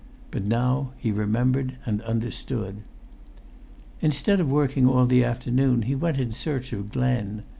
[0.31, 2.77] But now he remembered and understood.
[4.01, 7.43] Instead of working all the afternoon, he went in search of Glen.